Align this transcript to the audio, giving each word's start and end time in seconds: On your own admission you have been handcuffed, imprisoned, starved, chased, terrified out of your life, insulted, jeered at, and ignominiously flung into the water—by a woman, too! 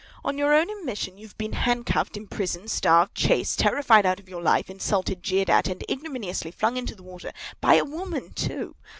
On 0.25 0.35
your 0.35 0.51
own 0.51 0.67
admission 0.71 1.19
you 1.19 1.27
have 1.27 1.37
been 1.37 1.53
handcuffed, 1.53 2.17
imprisoned, 2.17 2.71
starved, 2.71 3.13
chased, 3.13 3.59
terrified 3.59 4.03
out 4.03 4.19
of 4.19 4.27
your 4.27 4.41
life, 4.41 4.67
insulted, 4.67 5.21
jeered 5.21 5.47
at, 5.47 5.67
and 5.67 5.83
ignominiously 5.87 6.49
flung 6.49 6.75
into 6.75 6.95
the 6.95 7.03
water—by 7.03 7.75
a 7.75 7.85
woman, 7.85 8.33
too! 8.33 8.73